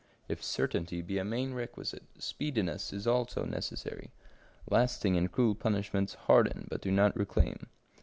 [0.27, 4.09] If certainty be a main requisite, speedi ness is also necessary;
[4.67, 7.67] lasting and cruel punishments harden but do not reclaim.